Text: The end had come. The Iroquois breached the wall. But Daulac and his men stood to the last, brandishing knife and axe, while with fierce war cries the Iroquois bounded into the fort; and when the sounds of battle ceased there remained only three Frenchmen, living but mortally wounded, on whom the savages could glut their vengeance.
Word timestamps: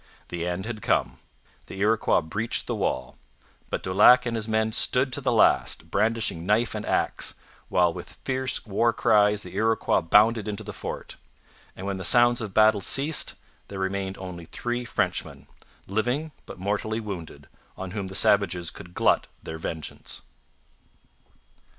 The 0.29 0.47
end 0.47 0.65
had 0.65 0.81
come. 0.81 1.17
The 1.67 1.75
Iroquois 1.79 2.21
breached 2.21 2.65
the 2.65 2.73
wall. 2.73 3.17
But 3.69 3.83
Daulac 3.83 4.25
and 4.25 4.35
his 4.35 4.47
men 4.47 4.71
stood 4.71 5.13
to 5.13 5.21
the 5.21 5.31
last, 5.31 5.91
brandishing 5.91 6.43
knife 6.43 6.73
and 6.73 6.83
axe, 6.87 7.35
while 7.69 7.93
with 7.93 8.17
fierce 8.25 8.65
war 8.65 8.93
cries 8.93 9.43
the 9.43 9.53
Iroquois 9.53 10.01
bounded 10.01 10.47
into 10.47 10.63
the 10.63 10.73
fort; 10.73 11.17
and 11.75 11.85
when 11.85 11.97
the 11.97 12.03
sounds 12.03 12.41
of 12.41 12.51
battle 12.51 12.81
ceased 12.81 13.35
there 13.67 13.77
remained 13.77 14.17
only 14.17 14.45
three 14.45 14.85
Frenchmen, 14.85 15.45
living 15.85 16.31
but 16.47 16.57
mortally 16.57 16.99
wounded, 16.99 17.47
on 17.77 17.91
whom 17.91 18.07
the 18.07 18.15
savages 18.15 18.71
could 18.71 18.95
glut 18.95 19.27
their 19.43 19.59
vengeance. 19.59 20.23